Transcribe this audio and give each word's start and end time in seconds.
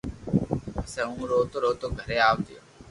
پسو 0.73 1.03
ھون 1.11 1.21
روتو 1.29 1.57
روتو 1.63 1.87
گھري 1.97 2.17
آوتو 2.29 2.55